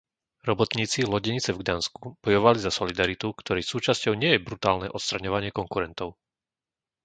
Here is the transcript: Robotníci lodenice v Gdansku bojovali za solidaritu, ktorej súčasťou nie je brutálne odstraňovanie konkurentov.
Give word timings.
Robotníci 0.47 1.05
lodenice 1.11 1.49
v 1.53 1.59
Gdansku 1.63 2.05
bojovali 2.25 2.57
za 2.65 2.71
solidaritu, 2.79 3.27
ktorej 3.41 3.61
súčasťou 3.73 4.13
nie 4.21 4.31
je 4.33 4.41
brutálne 4.47 4.87
odstraňovanie 4.97 5.49
konkurentov. 5.59 6.09